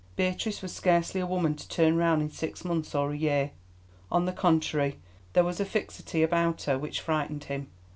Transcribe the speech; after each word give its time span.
Beatrice 0.15 0.63
was 0.63 0.73
scarcely 0.73 1.21
a 1.21 1.27
woman 1.27 1.53
to 1.53 1.67
turn 1.69 1.95
round 1.95 2.23
in 2.23 2.31
six 2.31 2.65
months 2.65 2.95
or 2.95 3.11
a 3.11 3.15
year. 3.15 3.51
On 4.11 4.25
the 4.25 4.33
contrary, 4.33 4.97
there 5.33 5.43
was 5.43 5.59
a 5.59 5.63
fixity 5.63 6.23
about 6.23 6.63
her 6.63 6.79
which 6.79 6.99
frightened 7.01 7.43
him. 7.43 7.67